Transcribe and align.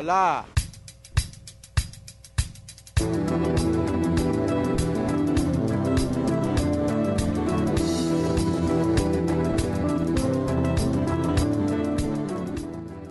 Hola. 0.00 0.46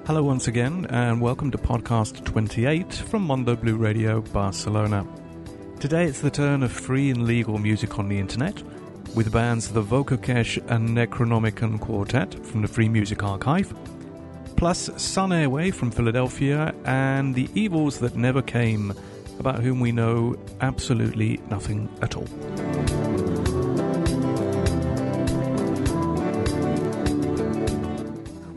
Hello 0.07 0.23
once 0.23 0.47
again, 0.47 0.87
and 0.89 1.21
welcome 1.21 1.51
to 1.51 1.59
podcast 1.59 2.25
28 2.25 2.91
from 2.91 3.21
Mondo 3.21 3.55
Blu 3.55 3.75
Radio 3.75 4.21
Barcelona. 4.21 5.05
Today 5.79 6.05
it's 6.05 6.21
the 6.21 6.31
turn 6.31 6.63
of 6.63 6.71
free 6.71 7.11
and 7.11 7.27
legal 7.27 7.59
music 7.59 7.99
on 7.99 8.09
the 8.09 8.17
internet, 8.17 8.63
with 9.13 9.31
bands 9.31 9.69
the 9.69 9.83
Vocokesh 9.83 10.57
and 10.71 10.89
Necronomikon 10.89 11.79
Quartett 11.79 12.43
from 12.43 12.63
the 12.63 12.67
Free 12.67 12.89
Music 12.89 13.21
Archive, 13.21 13.75
plus 14.55 14.89
Sun 15.01 15.31
Airway 15.31 15.71
from 15.71 15.91
Philadelphia, 15.91 16.73
and 16.85 17.35
The 17.35 17.49
Evils 17.53 17.99
That 17.99 18.15
Never 18.15 18.41
Came, 18.41 18.93
about 19.39 19.63
whom 19.63 19.79
we 19.79 19.91
know 19.91 20.35
absolutely 20.61 21.39
nothing 21.49 21.89
at 22.01 22.15
all. 22.15 22.27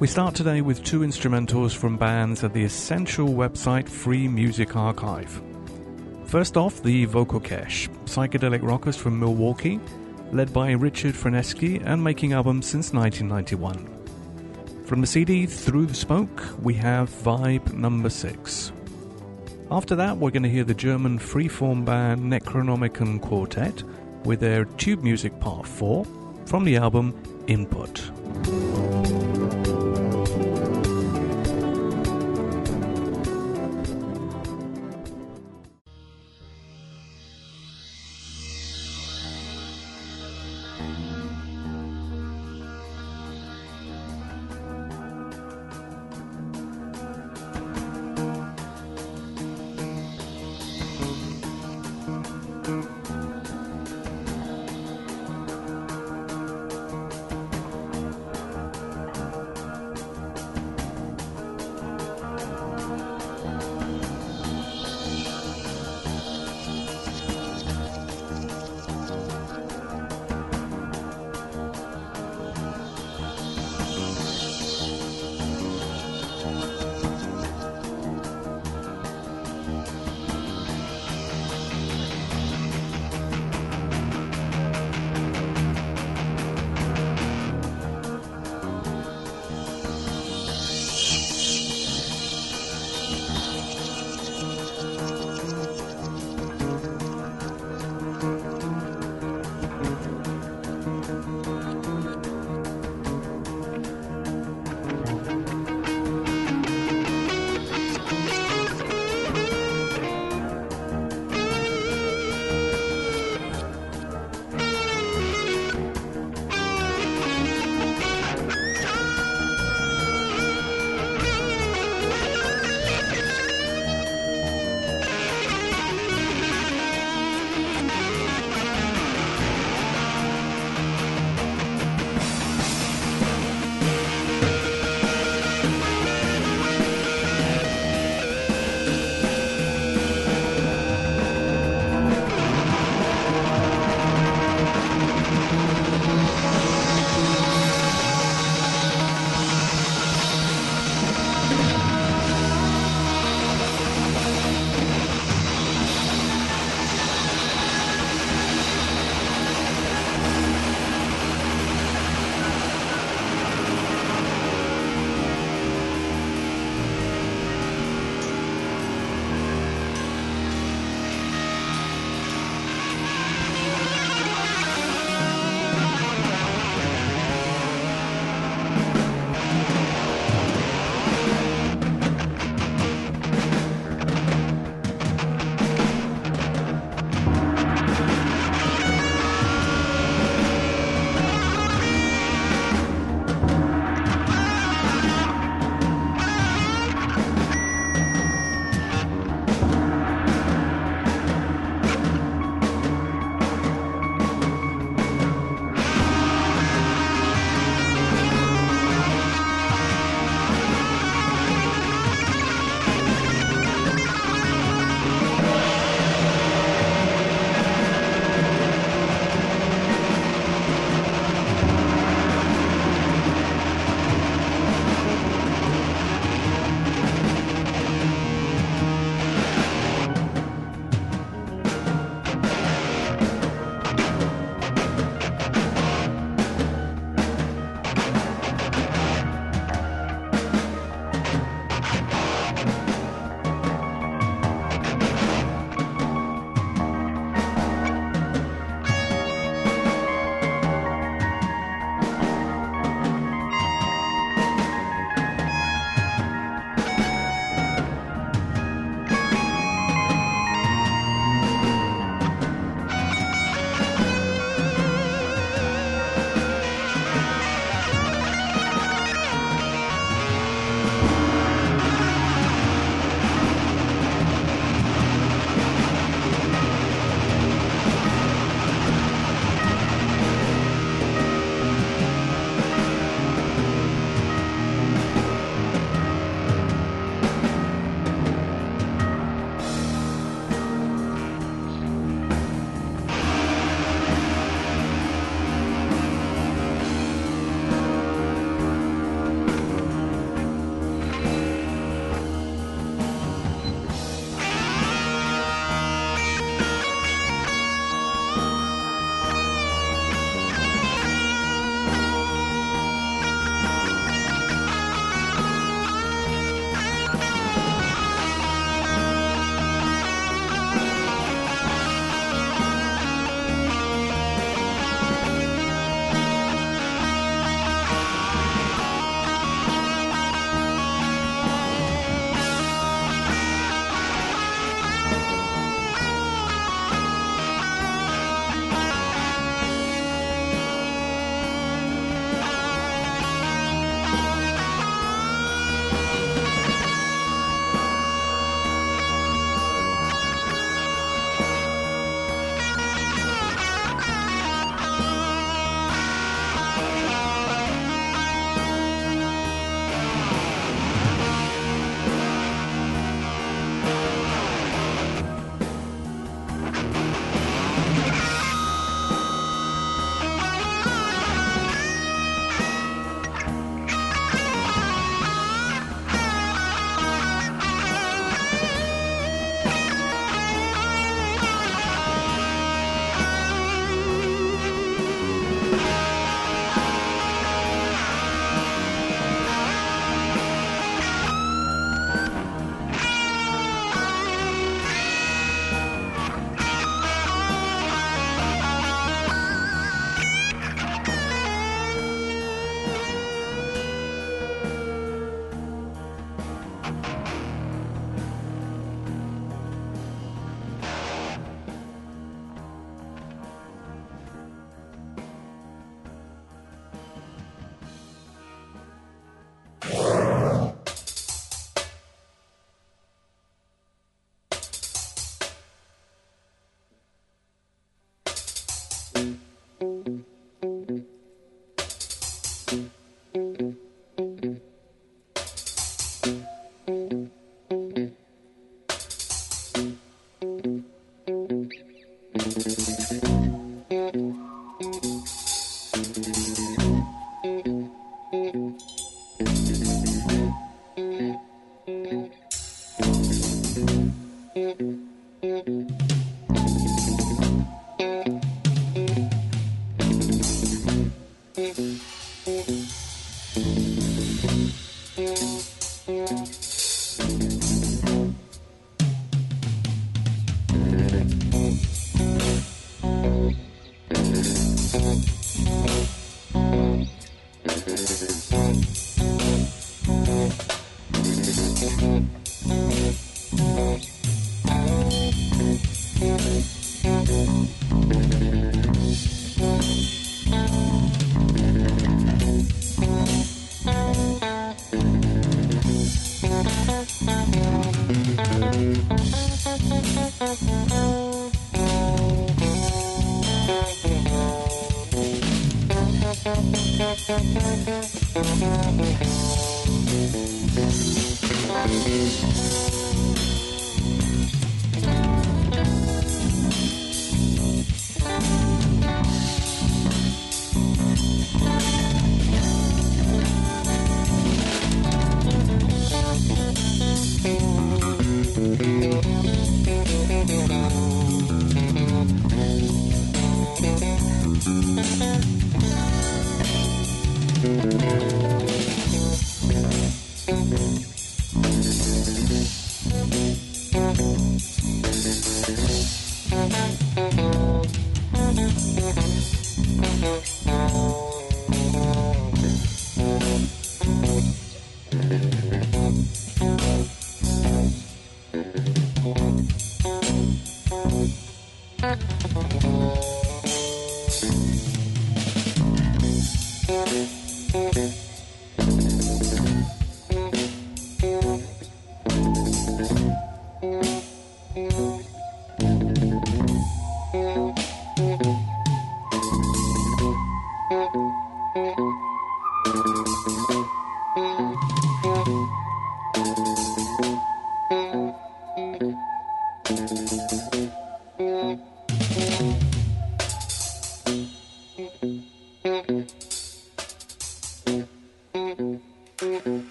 We 0.00 0.06
start 0.06 0.34
today 0.34 0.62
with 0.62 0.82
two 0.82 1.00
instrumentals 1.00 1.76
from 1.76 1.98
bands 1.98 2.42
at 2.42 2.54
the 2.54 2.64
essential 2.64 3.28
website 3.28 3.86
Free 3.86 4.26
Music 4.28 4.74
Archive. 4.74 5.42
First 6.24 6.56
off, 6.56 6.82
the 6.82 7.04
Vocal 7.04 7.38
Vocokesh, 7.38 7.88
psychedelic 8.06 8.62
rockers 8.62 8.96
from 8.96 9.20
Milwaukee, 9.20 9.78
led 10.32 10.52
by 10.54 10.70
Richard 10.70 11.14
Franecki 11.14 11.82
and 11.84 12.02
making 12.02 12.32
albums 12.32 12.66
since 12.66 12.94
1991. 12.94 13.99
From 14.90 15.02
the 15.02 15.06
CD 15.06 15.46
Through 15.46 15.86
the 15.86 15.94
Smoke, 15.94 16.44
we 16.62 16.74
have 16.74 17.08
Vibe 17.10 17.74
Number 17.74 18.10
6. 18.10 18.72
After 19.70 19.94
that, 19.94 20.16
we're 20.16 20.32
going 20.32 20.42
to 20.42 20.48
hear 20.48 20.64
the 20.64 20.74
German 20.74 21.16
freeform 21.16 21.84
band 21.84 22.22
Necronomikon 22.22 23.20
Quartett 23.22 23.84
with 24.24 24.40
their 24.40 24.64
Tube 24.64 25.04
Music 25.04 25.38
Part 25.38 25.64
4 25.64 26.04
from 26.46 26.64
the 26.64 26.76
album 26.76 27.14
Input. 27.46 28.10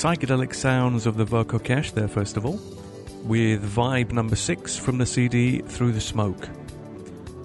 Psychedelic 0.00 0.54
sounds 0.54 1.04
of 1.04 1.18
the 1.18 1.26
Vocokesh 1.26 1.92
there, 1.92 2.08
first 2.08 2.38
of 2.38 2.46
all, 2.46 2.58
with 3.24 3.62
Vibe 3.62 4.12
number 4.12 4.34
6 4.34 4.78
from 4.78 4.96
the 4.96 5.04
CD 5.04 5.58
Through 5.58 5.92
the 5.92 6.00
Smoke. 6.00 6.48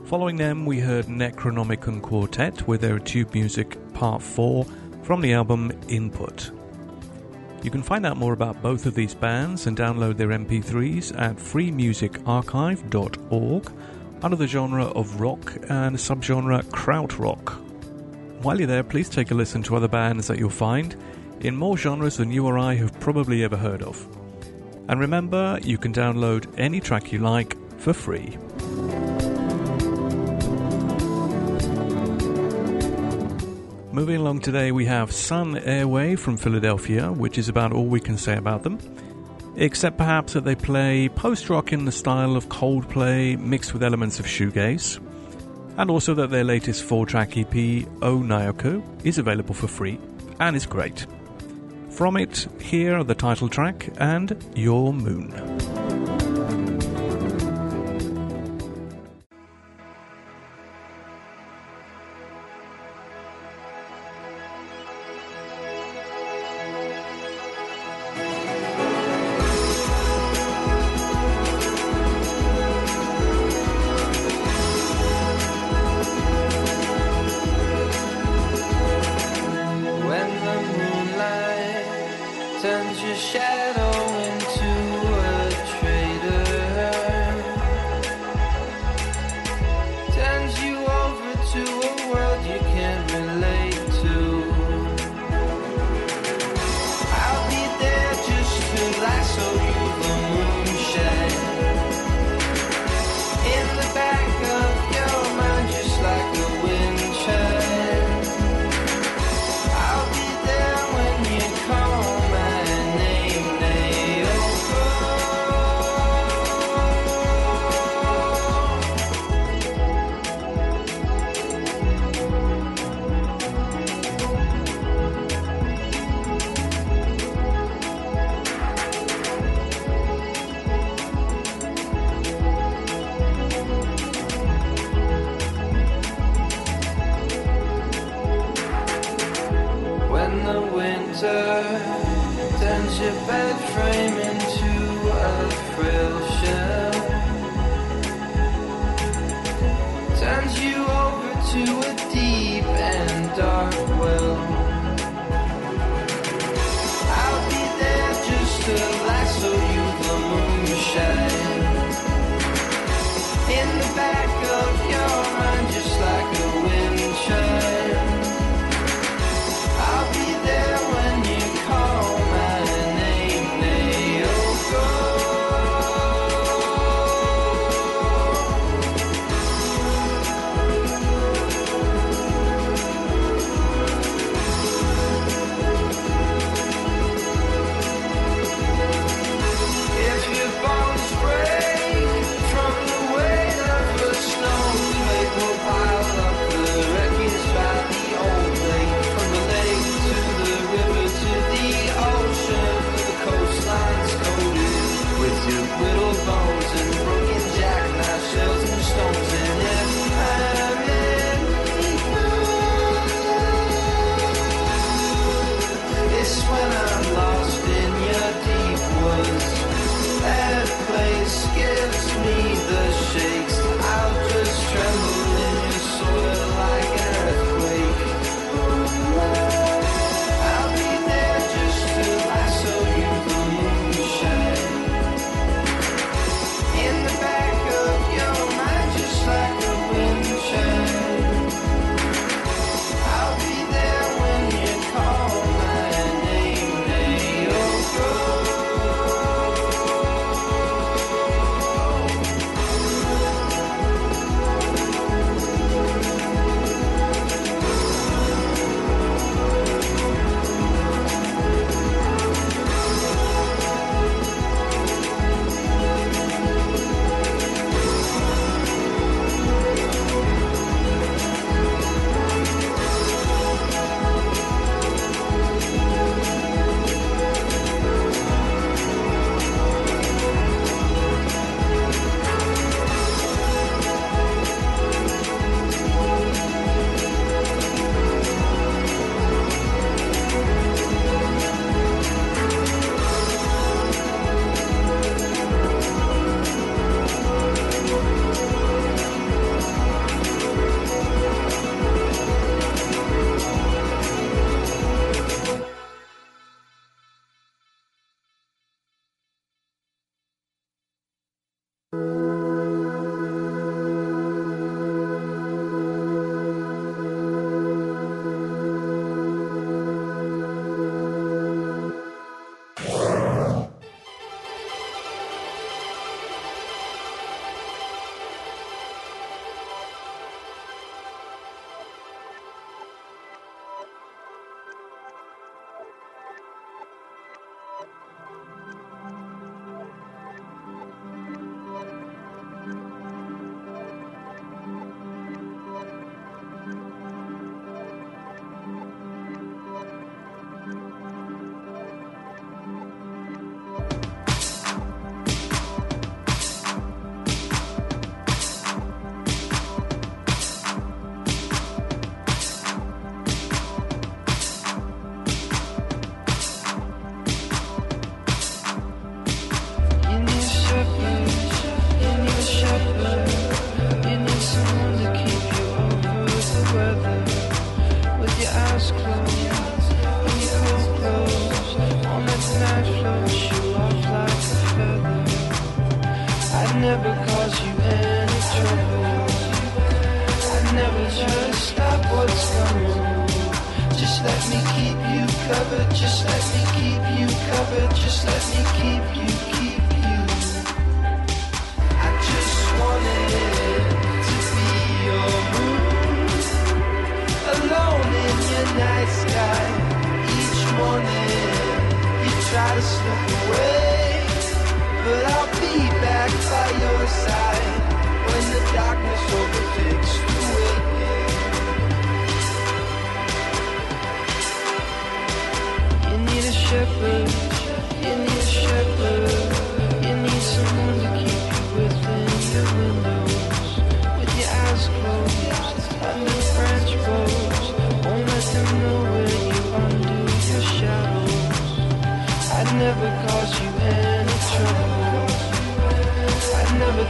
Following 0.05 0.37
them, 0.37 0.65
we 0.65 0.79
heard 0.79 1.07
Necronomikon 1.07 2.01
Quartett 2.01 2.65
with 2.65 2.79
their 2.79 2.97
Tube 2.97 3.33
Music 3.33 3.77
Part 3.93 4.21
4 4.21 4.65
from 5.03 5.19
the 5.19 5.33
album 5.33 5.73
Input. 5.89 6.51
You 7.61 7.71
can 7.71 7.83
find 7.83 8.05
out 8.05 8.15
more 8.15 8.31
about 8.31 8.61
both 8.61 8.85
of 8.85 8.95
these 8.95 9.13
bands 9.13 9.67
and 9.67 9.75
download 9.75 10.15
their 10.15 10.29
MP3s 10.29 11.13
at 11.19 11.35
freemusicarchive.org 11.35 13.71
under 14.23 14.37
the 14.37 14.47
genre 14.47 14.85
of 14.85 15.19
rock 15.19 15.57
and 15.67 15.97
subgenre 15.97 16.63
krautrock. 16.67 17.49
While 18.43 18.59
you're 18.59 18.67
there, 18.67 18.85
please 18.85 19.09
take 19.09 19.31
a 19.31 19.35
listen 19.35 19.61
to 19.63 19.75
other 19.75 19.89
bands 19.89 20.27
that 20.27 20.39
you'll 20.39 20.49
find 20.49 20.95
in 21.41 21.55
more 21.55 21.77
genres 21.77 22.17
than 22.17 22.31
you 22.31 22.45
or 22.45 22.57
I 22.57 22.75
have 22.75 22.99
probably 22.99 23.43
ever 23.43 23.57
heard 23.57 23.81
of. 23.81 24.07
And 24.87 24.99
remember, 24.99 25.59
you 25.63 25.77
can 25.77 25.93
download 25.93 26.47
any 26.57 26.79
track 26.79 27.11
you 27.11 27.19
like 27.19 27.55
for 27.79 27.93
free. 27.93 28.37
Moving 33.91 34.17
along 34.17 34.41
today, 34.41 34.73
we 34.73 34.85
have 34.85 35.11
Sun 35.11 35.57
Airway 35.57 36.17
from 36.17 36.35
Philadelphia, 36.35 37.13
which 37.13 37.37
is 37.37 37.47
about 37.47 37.71
all 37.71 37.85
we 37.85 38.01
can 38.01 38.17
say 38.17 38.35
about 38.35 38.63
them. 38.63 38.77
Except 39.55 39.97
perhaps 39.97 40.33
that 40.33 40.43
they 40.43 40.53
play 40.55 41.07
post 41.07 41.49
rock 41.49 41.71
in 41.71 41.85
the 41.85 41.93
style 41.93 42.35
of 42.35 42.49
Coldplay 42.49 43.39
mixed 43.39 43.73
with 43.73 43.83
elements 43.83 44.19
of 44.19 44.25
shoegaze. 44.25 44.99
And 45.77 45.89
also 45.89 46.13
that 46.15 46.29
their 46.29 46.43
latest 46.43 46.83
four 46.83 47.05
track 47.05 47.37
EP, 47.37 47.55
O 47.55 47.85
oh 48.01 48.19
Naoko, 48.19 48.83
is 49.05 49.17
available 49.17 49.55
for 49.55 49.67
free 49.67 49.97
and 50.41 50.55
is 50.57 50.65
great. 50.65 51.07
From 51.95 52.17
it, 52.17 52.47
here 52.59 52.97
are 52.97 53.05
the 53.05 53.15
title 53.15 53.47
track 53.47 53.87
and 53.99 54.35
Your 54.53 54.93
Moon. 54.93 55.54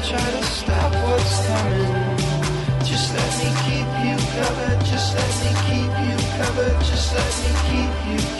Try 0.03 0.31
to 0.31 0.43
stop 0.43 0.91
what's 1.03 1.47
coming. 1.47 2.15
Just 2.83 3.13
let 3.15 3.31
me 3.39 3.49
keep 3.65 3.89
you 4.05 4.15
covered. 4.35 4.79
Just 4.85 5.15
let 5.15 5.31
me 5.41 5.51
keep 5.67 5.91
you 6.05 6.15
covered. 6.37 6.77
Just 6.83 7.13
let 7.15 7.31
me 7.41 7.51
keep 7.67 7.91
you, 8.11 8.34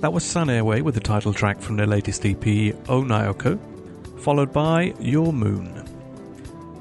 That 0.00 0.12
was 0.12 0.22
Sun 0.22 0.48
Airway 0.48 0.80
with 0.80 0.94
the 0.94 1.00
title 1.00 1.34
track 1.34 1.60
from 1.60 1.76
their 1.76 1.86
latest 1.86 2.24
EP, 2.24 2.46
O 2.46 2.98
oh 2.98 3.02
Naoko, 3.02 3.58
followed 4.20 4.52
by 4.52 4.94
Your 5.00 5.32
Moon. 5.32 5.84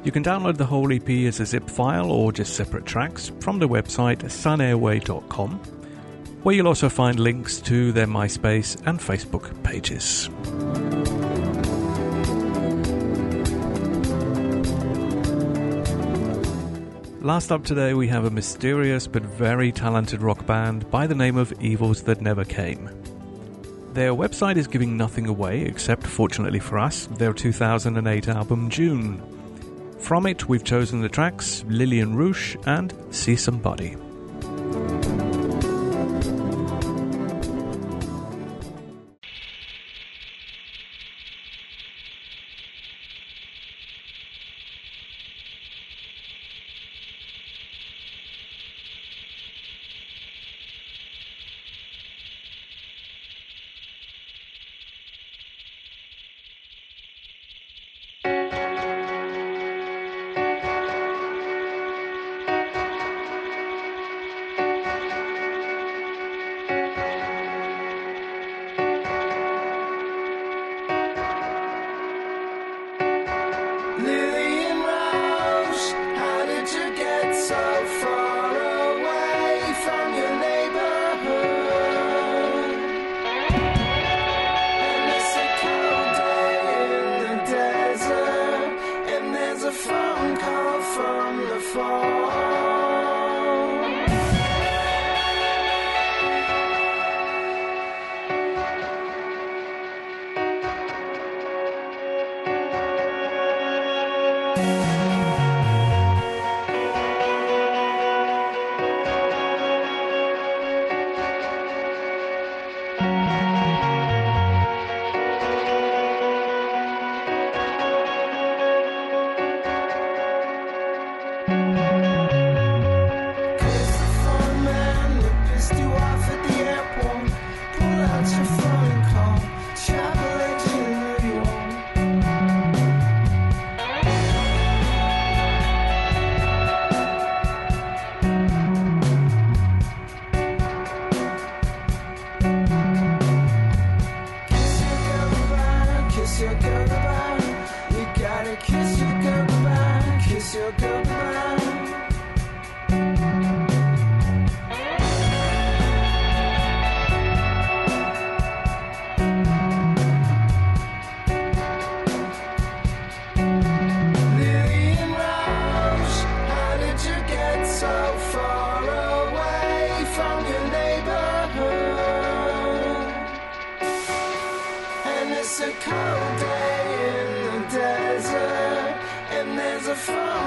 You 0.03 0.11
can 0.11 0.23
download 0.23 0.57
the 0.57 0.65
whole 0.67 0.93
EP 0.93 1.09
as 1.27 1.39
a 1.39 1.45
zip 1.47 1.67
file 1.67 2.11
or 2.11 2.31
just 2.31 2.55
separate 2.55 2.85
tracks 2.85 3.31
from 3.39 3.57
the 3.57 3.67
website 3.67 4.19
sunairway.com, 4.19 5.51
where 6.43 6.55
you'll 6.55 6.67
also 6.67 6.89
find 6.89 7.19
links 7.19 7.59
to 7.61 7.91
their 7.91 8.05
MySpace 8.05 8.79
and 8.85 8.99
Facebook 8.99 9.63
pages. 9.63 10.29
Last 17.27 17.51
up 17.51 17.65
today, 17.65 17.93
we 17.93 18.07
have 18.07 18.23
a 18.23 18.29
mysterious 18.29 19.05
but 19.05 19.21
very 19.21 19.69
talented 19.73 20.21
rock 20.21 20.45
band 20.45 20.89
by 20.89 21.07
the 21.07 21.13
name 21.13 21.35
of 21.35 21.51
Evils 21.61 22.03
That 22.03 22.21
Never 22.21 22.45
Came. 22.45 22.89
Their 23.91 24.13
website 24.13 24.55
is 24.55 24.65
giving 24.65 24.95
nothing 24.95 25.27
away, 25.27 25.63
except, 25.63 26.07
fortunately 26.07 26.59
for 26.59 26.79
us, 26.79 27.07
their 27.17 27.33
2008 27.33 28.29
album 28.29 28.69
June. 28.69 29.21
From 29.99 30.25
it, 30.25 30.47
we've 30.47 30.63
chosen 30.63 31.01
the 31.01 31.09
tracks 31.09 31.65
Lillian 31.67 32.15
Rouge 32.15 32.55
and 32.65 32.93
See 33.11 33.35
Somebody. 33.35 33.97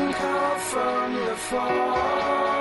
Come 0.08 0.58
from 0.60 1.14
the 1.26 1.36
fall. 1.36 2.59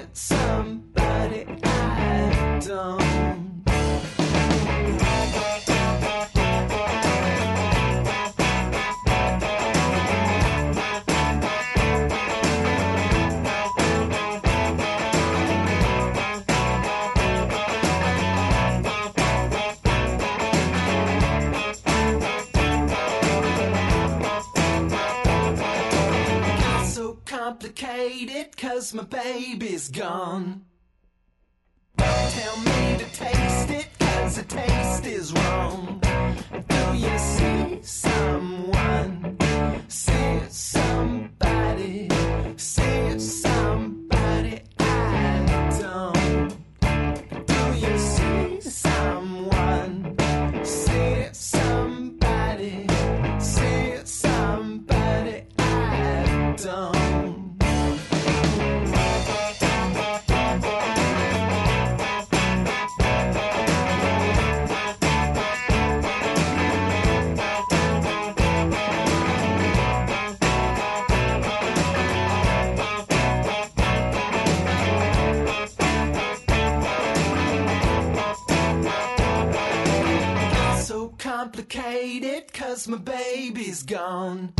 It's 0.00 0.20
somebody 0.20 1.44
I 1.64 2.60
don't. 2.64 3.07
gone. 29.90 30.64
Cause 82.78 82.86
my 82.86 82.96
baby's 82.98 83.82
gone. 83.82 84.52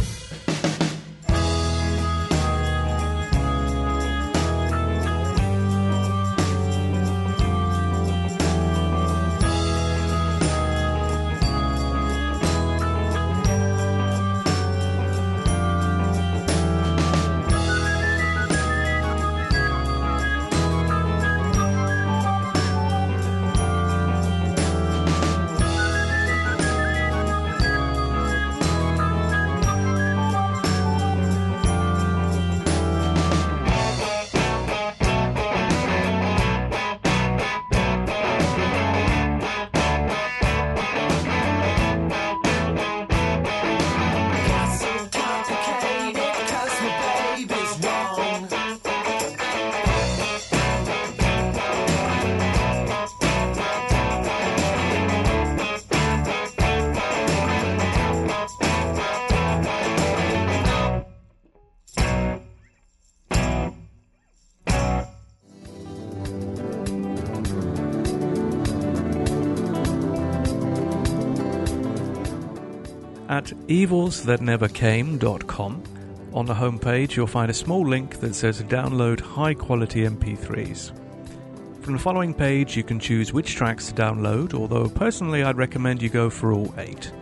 At 73.38 73.53
evilsthatnevercame.com, 73.68 75.83
on 76.35 76.46
the 76.46 76.55
homepage 76.55 77.14
you'll 77.14 77.29
find 77.29 77.51
a 77.53 77.55
small 77.55 77.87
link 77.87 78.18
that 78.18 78.35
says 78.35 78.61
download 78.64 79.20
high 79.20 79.55
quality 79.55 80.01
MP3s. 80.01 80.90
From 81.81 81.92
the 81.92 82.01
following 82.01 82.35
page 82.35 82.77
you 82.77 82.83
can 82.83 82.98
choose 82.98 83.33
which 83.33 83.55
tracks 83.55 83.87
to 83.87 83.94
download, 83.94 84.55
although 84.55 84.88
personally 84.88 85.44
I'd 85.44 85.57
recommend 85.57 86.03
you 86.03 86.09
go 86.09 86.29
for 86.29 86.53
all 86.53 86.74
eight. 86.79 87.12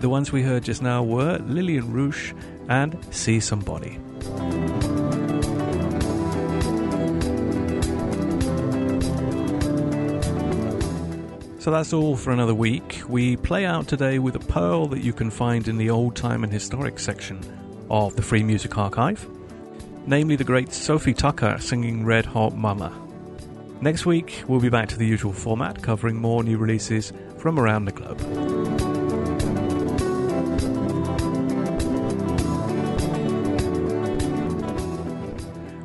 The 0.00 0.08
ones 0.08 0.32
we 0.32 0.42
heard 0.42 0.64
just 0.64 0.82
now 0.82 1.04
were 1.04 1.38
Lillian 1.38 1.92
Rouge 1.92 2.32
and 2.68 2.98
See 3.14 3.38
Somebody. 3.38 4.00
So 11.64 11.70
that's 11.70 11.94
all 11.94 12.14
for 12.14 12.30
another 12.30 12.54
week. 12.54 13.00
We 13.08 13.38
play 13.38 13.64
out 13.64 13.88
today 13.88 14.18
with 14.18 14.36
a 14.36 14.38
pearl 14.38 14.86
that 14.88 15.02
you 15.02 15.14
can 15.14 15.30
find 15.30 15.66
in 15.66 15.78
the 15.78 15.88
old 15.88 16.14
time 16.14 16.44
and 16.44 16.52
historic 16.52 16.98
section 16.98 17.40
of 17.88 18.14
the 18.16 18.20
Free 18.20 18.42
Music 18.42 18.76
Archive, 18.76 19.26
namely 20.06 20.36
the 20.36 20.44
great 20.44 20.74
Sophie 20.74 21.14
Tucker 21.14 21.56
singing 21.58 22.04
Red 22.04 22.26
Hot 22.26 22.54
Mama. 22.54 22.92
Next 23.80 24.04
week, 24.04 24.44
we'll 24.46 24.60
be 24.60 24.68
back 24.68 24.90
to 24.90 24.98
the 24.98 25.06
usual 25.06 25.32
format, 25.32 25.82
covering 25.82 26.16
more 26.16 26.44
new 26.44 26.58
releases 26.58 27.14
from 27.38 27.58
around 27.58 27.86
the 27.86 27.92
globe. 27.92 28.20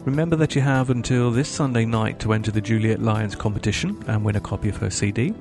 Remember 0.06 0.36
that 0.36 0.56
you 0.56 0.62
have 0.62 0.90
until 0.90 1.32
this 1.32 1.48
Sunday 1.48 1.86
night 1.86 2.20
to 2.20 2.34
enter 2.34 2.52
the 2.52 2.60
Juliet 2.60 3.02
Lyons 3.02 3.36
competition 3.36 4.04
and 4.08 4.26
win 4.26 4.36
a 4.36 4.42
copy 4.42 4.68
of 4.68 4.76
her 4.76 4.90
CD. 4.90 5.34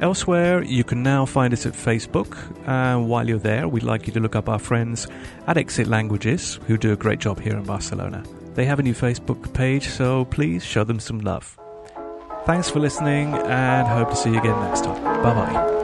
Elsewhere, 0.00 0.62
you 0.62 0.82
can 0.82 1.02
now 1.02 1.26
find 1.26 1.52
us 1.52 1.66
at 1.66 1.74
Facebook. 1.74 2.36
And 2.66 3.08
while 3.08 3.28
you're 3.28 3.38
there, 3.38 3.68
we'd 3.68 3.82
like 3.82 4.06
you 4.06 4.12
to 4.14 4.20
look 4.20 4.34
up 4.34 4.48
our 4.48 4.58
friends 4.58 5.06
at 5.46 5.58
Exit 5.58 5.86
Languages, 5.86 6.58
who 6.66 6.78
do 6.78 6.92
a 6.92 6.96
great 6.96 7.18
job 7.18 7.40
here 7.40 7.56
in 7.56 7.64
Barcelona. 7.64 8.24
They 8.54 8.64
have 8.64 8.78
a 8.78 8.82
new 8.82 8.94
Facebook 8.94 9.52
page, 9.52 9.88
so 9.88 10.24
please 10.26 10.64
show 10.64 10.84
them 10.84 11.00
some 11.00 11.20
love. 11.20 11.58
Thanks 12.46 12.70
for 12.70 12.80
listening, 12.80 13.34
and 13.34 13.86
hope 13.86 14.10
to 14.10 14.16
see 14.16 14.30
you 14.30 14.38
again 14.38 14.58
next 14.60 14.84
time. 14.84 15.02
Bye 15.22 15.34
bye. 15.34 15.79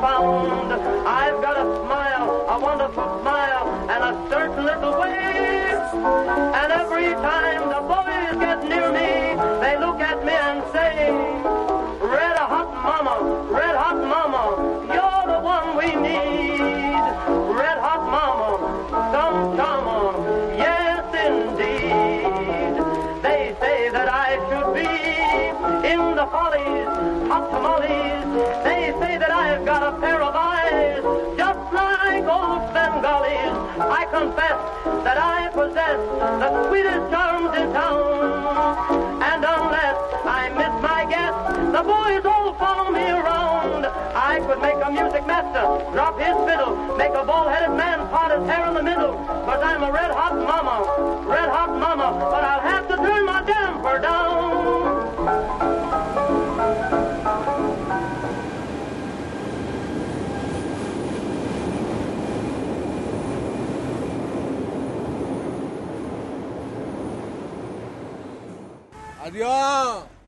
Found. 0.00 0.72
I've 1.06 1.42
got 1.42 1.56
a 1.58 1.66
smile, 1.84 2.46
a 2.48 2.58
wonderful 2.58 3.20
smile, 3.20 3.68
and 3.90 4.02
a 4.02 4.30
certain 4.30 4.64
little 4.64 4.98
way. 4.98 5.10
And 6.60 6.72
every 6.72 6.79
confess 34.30 34.58
that 35.02 35.18
I 35.18 35.48
possess 35.50 35.98
the 36.38 36.68
sweetest 36.68 37.10
charms 37.10 37.50
in 37.58 37.72
town. 37.72 39.22
And 39.22 39.42
unless 39.42 39.98
I 40.22 40.50
miss 40.54 40.74
my 40.82 41.02
guess, 41.10 41.34
the 41.74 41.82
boys 41.82 42.24
all 42.24 42.54
follow 42.54 42.90
me 42.90 43.10
around. 43.10 43.86
I 44.14 44.38
could 44.46 44.60
make 44.62 44.78
a 44.78 44.90
music 44.90 45.26
master 45.26 45.66
drop 45.92 46.18
his 46.18 46.36
fiddle, 46.46 46.76
make 46.96 47.14
a 47.14 47.24
bald-headed 47.24 47.74
man 47.76 48.06
part 48.08 48.38
his 48.38 48.46
hair 48.48 48.68
in 48.68 48.74
the 48.74 48.82
middle. 48.82 49.14
Cause 49.46 49.62
I'm 49.62 49.82
a 49.82 49.90
red 49.90 50.10
hot 50.12 50.34
mama, 50.38 51.26
red 51.26 51.48
hot 51.48 51.74
mama, 51.74 52.14
but 52.30 52.44
I'll 52.44 52.59
Adiós. 69.30 70.09